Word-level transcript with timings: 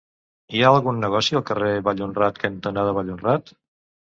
Hi 0.53 0.61
ha 0.61 0.69
algun 0.77 1.01
negoci 1.03 1.37
al 1.39 1.45
carrer 1.49 1.69
Vallhonrat 1.91 2.41
cantonada 2.47 2.99
Vallhonrat? 3.01 3.55